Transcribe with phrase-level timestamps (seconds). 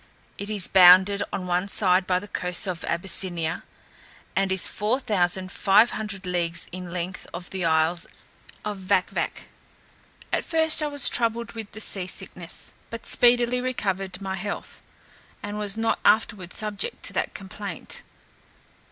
[0.39, 3.61] It is bounded on one side by the coasts of Abyssinia,
[4.35, 8.07] and is 4,500 leagues in length to the isles
[8.65, 9.43] of Vakvak.
[10.33, 14.81] At first I was troubled with the sea sickness, but speedily recovered my health,
[15.43, 18.01] and was not afterwards subject to that complaint.